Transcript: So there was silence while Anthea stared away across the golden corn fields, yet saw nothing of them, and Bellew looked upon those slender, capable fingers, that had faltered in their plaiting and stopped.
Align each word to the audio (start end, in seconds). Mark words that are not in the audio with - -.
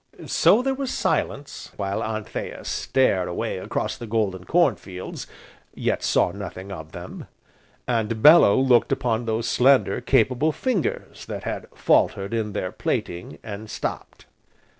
So 0.25 0.63
there 0.63 0.73
was 0.73 0.89
silence 0.91 1.71
while 1.77 2.03
Anthea 2.03 2.65
stared 2.65 3.27
away 3.27 3.59
across 3.59 3.97
the 3.97 4.07
golden 4.07 4.45
corn 4.45 4.75
fields, 4.75 5.27
yet 5.75 6.01
saw 6.01 6.31
nothing 6.31 6.71
of 6.71 6.91
them, 6.91 7.27
and 7.87 8.23
Bellew 8.23 8.55
looked 8.55 8.91
upon 8.91 9.25
those 9.25 9.47
slender, 9.47 10.01
capable 10.01 10.51
fingers, 10.51 11.27
that 11.27 11.43
had 11.43 11.67
faltered 11.75 12.33
in 12.33 12.53
their 12.53 12.71
plaiting 12.71 13.37
and 13.43 13.69
stopped. 13.69 14.25